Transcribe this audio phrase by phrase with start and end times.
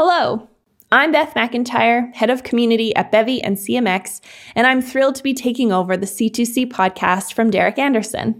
[0.00, 0.48] Hello,
[0.92, 4.20] I'm Beth McIntyre, head of community at Bevy and CMX,
[4.54, 8.38] and I'm thrilled to be taking over the C2C podcast from Derek Andersen.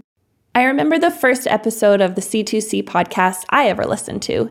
[0.55, 4.49] I remember the first episode of the C2C podcast I ever listened to.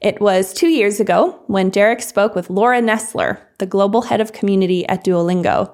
[0.00, 4.32] It was two years ago when Derek spoke with Laura Nestler, the global head of
[4.32, 5.72] community at Duolingo.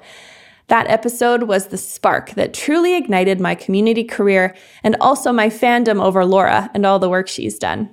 [0.67, 6.05] That episode was the spark that truly ignited my community career and also my fandom
[6.05, 7.89] over Laura and all the work she's done.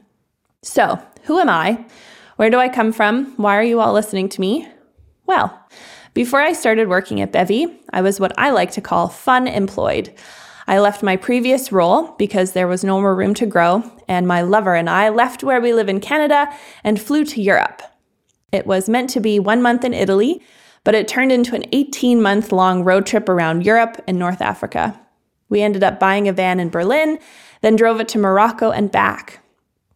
[0.62, 1.86] So, who am I?
[2.42, 3.36] Where do I come from?
[3.38, 4.68] Why are you all listening to me?
[5.28, 5.64] Well,
[6.16, 10.12] before I started working at Bevy, I was what I like to call fun employed.
[10.66, 14.42] I left my previous role because there was no more room to grow, and my
[14.42, 16.52] lover and I left where we live in Canada
[16.84, 17.84] and flew to Europe.
[18.52, 20.42] It was meant to be one month in Italy,
[20.84, 25.00] but it turned into an 18 month long road trip around Europe and North Africa.
[25.50, 27.20] We ended up buying a van in Berlin,
[27.62, 29.44] then drove it to Morocco and back.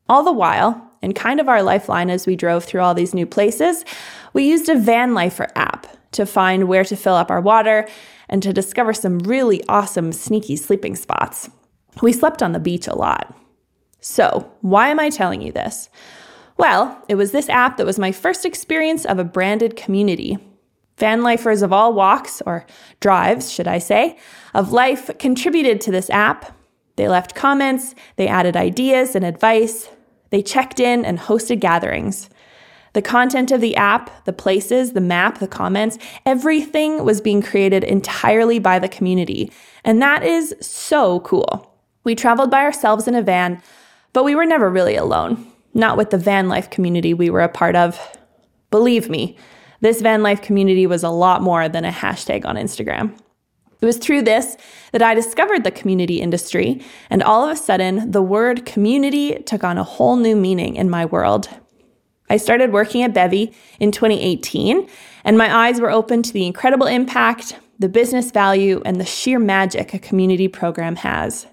[0.07, 3.25] All the while, and kind of our lifeline as we drove through all these new
[3.25, 3.85] places,
[4.33, 7.87] we used a Van Lifer app to find where to fill up our water
[8.29, 11.49] and to discover some really awesome, sneaky sleeping spots.
[12.01, 13.35] We slept on the beach a lot.
[13.99, 15.89] So, why am I telling you this?
[16.57, 20.37] Well, it was this app that was my first experience of a branded community.
[20.97, 22.65] Van lifers of all walks, or
[23.01, 24.17] drives, should I say,
[24.53, 26.57] of life contributed to this app.
[26.95, 29.89] They left comments, they added ideas and advice,
[30.35, 32.29] they checked in and hosted gatherings.
[32.91, 37.85] The content of the app, the places, the map, the comments, everything was being created
[37.85, 39.49] entirely by the community.
[39.85, 41.73] And that is so cool.
[42.03, 43.61] We traveled by ourselves in a van,
[44.11, 47.47] but we were never really alone, not with the van life community we were a
[47.47, 47.97] part of.
[48.71, 49.37] Believe me,
[49.79, 53.17] this van life community was a lot more than a hashtag on Instagram.
[53.81, 54.57] It was through this
[54.91, 59.63] that I discovered the community industry, and all of a sudden, the word community took
[59.63, 61.49] on a whole new meaning in my world.
[62.29, 64.89] I started working at Bevy in 2018,
[65.23, 69.37] and my eyes were open to the incredible impact, the business value, and the sheer
[69.37, 71.45] magic a community program has.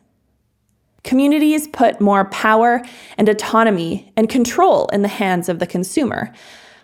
[1.05, 2.81] Communities put more power
[3.19, 6.33] and autonomy and control in the hands of the consumer,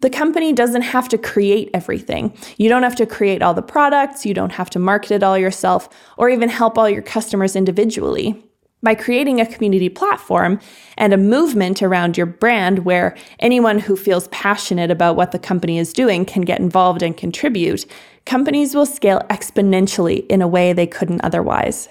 [0.01, 2.37] the company doesn't have to create everything.
[2.57, 5.39] You don't have to create all the products, you don't have to market it all
[5.39, 8.45] yourself, or even help all your customers individually.
[8.81, 10.61] By creating a community platform
[10.97, 15.79] and a movement around your brand where anyone who feels passionate about what the company
[15.79, 17.87] is doing can get involved and contribute,
[18.25, 21.89] companies will scale exponentially in a way they couldn't otherwise.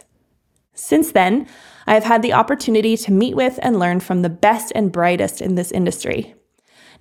[0.75, 1.47] Since then,
[1.87, 5.41] I have had the opportunity to meet with and learn from the best and brightest
[5.41, 6.35] in this industry.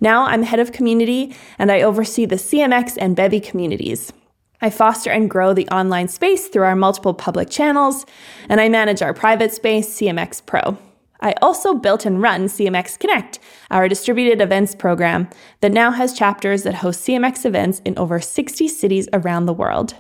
[0.01, 4.13] Now I'm head of community and I oversee the CMX and Bevy communities.
[4.61, 8.07] I foster and grow the online space through our multiple public channels,
[8.49, 10.79] and I manage our private space, CMX Pro.
[11.21, 13.39] I also built and run CMX Connect,
[13.71, 15.29] our distributed events program
[15.61, 19.95] that now has chapters that host CMX events in over 60 cities around the world.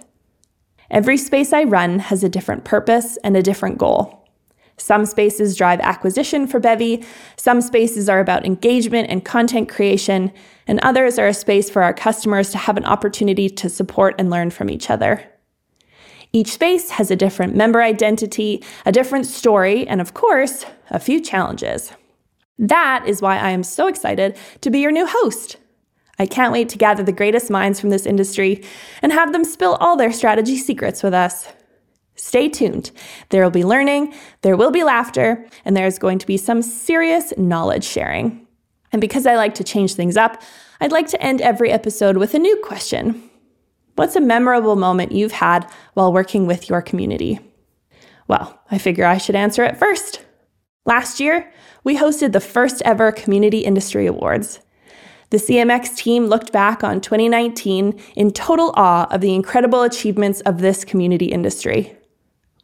[0.91, 4.26] Every space I run has a different purpose and a different goal.
[4.79, 7.05] Some spaces drive acquisition for Bevy,
[7.37, 10.33] some spaces are about engagement and content creation,
[10.67, 14.29] and others are a space for our customers to have an opportunity to support and
[14.29, 15.25] learn from each other.
[16.33, 21.21] Each space has a different member identity, a different story, and of course, a few
[21.21, 21.93] challenges.
[22.59, 25.57] That is why I am so excited to be your new host.
[26.19, 28.65] I can't wait to gather the greatest minds from this industry
[29.03, 31.53] and have them spill all their strategy secrets with us.
[32.17, 32.91] Stay tuned.
[33.29, 37.33] There will be learning, there will be laughter, and there's going to be some serious
[37.37, 38.47] knowledge sharing.
[38.93, 40.43] And because I like to change things up,
[40.81, 43.31] I'd like to end every episode with a new question.
[43.97, 47.39] What's a memorable moment you've had while working with your community?
[48.29, 50.25] Well, I figure I should answer it first.
[50.85, 51.53] Last year,
[51.85, 54.61] we hosted the first ever Community Industry Awards.
[55.31, 60.61] The CMX team looked back on 2019 in total awe of the incredible achievements of
[60.61, 61.97] this community industry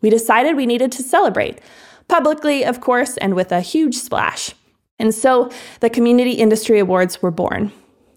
[0.03, 1.61] we decided we needed to celebrate.
[2.09, 4.55] Publicly, of course, and with a huge splash.
[4.99, 7.73] And so the Community Industry Awards were born.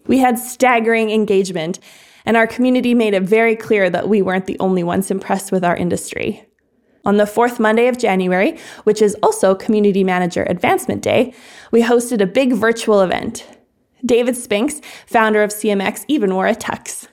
[0.06, 1.78] We had staggering engagement,
[2.24, 5.64] and our community made it very clear that we weren't the only ones impressed with
[5.64, 6.44] our industry.
[7.04, 11.32] On the fourth Monday of January, which is also Community Manager Advancement Day,
[11.70, 13.46] we hosted a big virtual event.
[14.04, 17.08] David Spinks, founder of CMX, even wore a tux.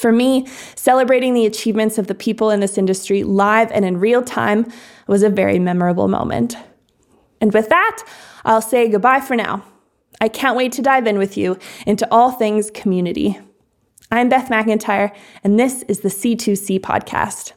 [0.00, 4.22] For me, celebrating the achievements of the people in this industry live and in real
[4.22, 4.66] time
[5.06, 6.56] was a very memorable moment.
[7.42, 8.02] And with that,
[8.46, 9.62] I'll say goodbye for now.
[10.18, 13.38] I can't wait to dive in with you into all things community.
[14.10, 15.14] I'm Beth McIntyre,
[15.44, 17.52] and this is the C2C podcast.